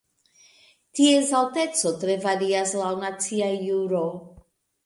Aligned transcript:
Ties 0.99 1.29
alteco 1.41 1.93
tre 2.05 2.17
varias 2.25 2.75
laŭ 2.81 2.91
nacia 3.05 3.55
juro. 3.69 4.05